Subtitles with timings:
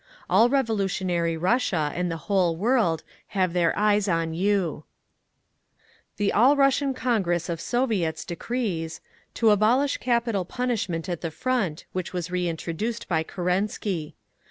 [0.31, 3.03] "All revolutionary Russia and the whole world
[3.37, 4.83] have their eyes on you…."
[6.17, 8.99] "The All Russian Congress of Soviets decrees:
[9.35, 14.15] "To abolish capital punishment at the Front, which was reintroduced by Kerensky.